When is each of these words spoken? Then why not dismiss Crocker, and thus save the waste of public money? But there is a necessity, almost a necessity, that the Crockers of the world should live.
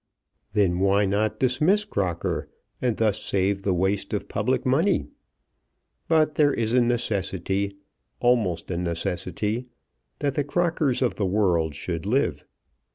Then 0.53 0.79
why 0.79 1.05
not 1.05 1.39
dismiss 1.39 1.85
Crocker, 1.85 2.49
and 2.81 2.97
thus 2.97 3.21
save 3.21 3.61
the 3.61 3.73
waste 3.75 4.15
of 4.15 4.27
public 4.27 4.65
money? 4.65 5.05
But 6.07 6.33
there 6.33 6.51
is 6.51 6.73
a 6.73 6.81
necessity, 6.81 7.75
almost 8.19 8.71
a 8.71 8.77
necessity, 8.79 9.67
that 10.17 10.33
the 10.33 10.43
Crockers 10.43 11.03
of 11.03 11.17
the 11.17 11.25
world 11.27 11.75
should 11.75 12.07
live. 12.07 12.43